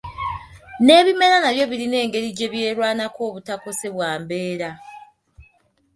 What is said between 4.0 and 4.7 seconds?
mbeera.